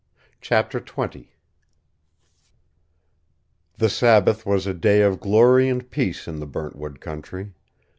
CHAPTER 0.41 0.79
XX 0.79 1.27
The 3.75 3.87
Sabbath 3.87 4.47
was 4.47 4.65
a 4.65 4.73
day 4.73 5.03
of 5.03 5.19
glory 5.19 5.69
and 5.69 5.87
peace 5.91 6.27
in 6.27 6.39
the 6.39 6.47
Burntwood 6.47 6.99
country. 6.99 7.53